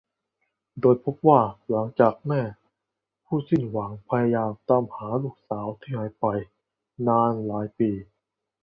[0.81, 2.41] โดยพบว่าหลังจากแม่
[3.25, 6.25] ผู้สิ้นหวังพยายามตามหาลูกสาวที่หายตัวไป
[7.05, 7.89] มานานหลายปี